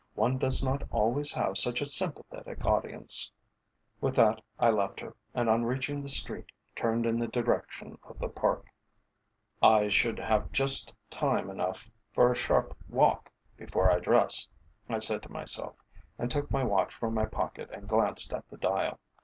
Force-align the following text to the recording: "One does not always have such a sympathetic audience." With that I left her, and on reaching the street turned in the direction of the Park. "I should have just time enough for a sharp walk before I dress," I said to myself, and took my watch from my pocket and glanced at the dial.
"One 0.15 0.39
does 0.39 0.63
not 0.65 0.81
always 0.89 1.31
have 1.33 1.59
such 1.59 1.79
a 1.79 1.85
sympathetic 1.85 2.65
audience." 2.65 3.31
With 3.99 4.15
that 4.15 4.41
I 4.57 4.71
left 4.71 4.99
her, 4.99 5.15
and 5.35 5.47
on 5.47 5.63
reaching 5.63 6.01
the 6.01 6.09
street 6.09 6.47
turned 6.75 7.05
in 7.05 7.19
the 7.19 7.27
direction 7.27 7.99
of 8.01 8.17
the 8.17 8.27
Park. 8.27 8.65
"I 9.61 9.89
should 9.89 10.17
have 10.17 10.51
just 10.51 10.91
time 11.11 11.51
enough 11.51 11.91
for 12.15 12.31
a 12.31 12.35
sharp 12.35 12.75
walk 12.89 13.29
before 13.55 13.91
I 13.91 13.99
dress," 13.99 14.47
I 14.89 14.97
said 14.97 15.21
to 15.21 15.31
myself, 15.31 15.75
and 16.17 16.31
took 16.31 16.49
my 16.49 16.63
watch 16.63 16.95
from 16.95 17.13
my 17.13 17.27
pocket 17.27 17.69
and 17.71 17.87
glanced 17.87 18.33
at 18.33 18.49
the 18.49 18.57
dial. 18.57 18.99